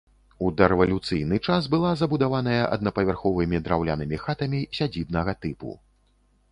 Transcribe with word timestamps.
У 0.45 0.47
дарэвалюцыйны 0.61 1.37
час 1.47 1.67
была 1.75 1.91
забудаваная 2.01 2.57
аднапавярховымі 2.77 3.57
драўлянымі 3.69 4.17
хатамі 4.27 4.67
сядзібнага 4.81 5.39
тыпу. 5.45 5.81